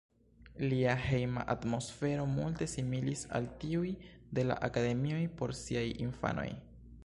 [0.69, 3.87] Lia hejma atmosfero multe similis al tiuj
[4.39, 6.49] de la akademioj por siaj infanoj.